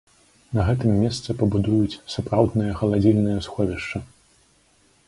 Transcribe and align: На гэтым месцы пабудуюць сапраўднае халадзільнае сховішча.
На 0.59 0.63
гэтым 0.69 0.95
месцы 1.01 1.35
пабудуюць 1.41 1.99
сапраўднае 2.15 2.71
халадзільнае 2.81 3.39
сховішча. 3.51 4.05